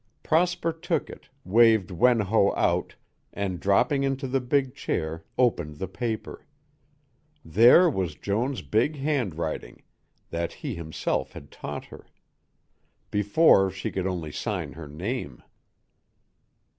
[0.23, 2.95] Prosper took it, waved Wen Ho out,
[3.31, 6.47] and, dropping into the big chair, opened the paper.
[7.45, 9.83] There was Joan's big handwriting,
[10.31, 12.07] that he himself had taught her.
[13.11, 15.43] Before she could only sign her name.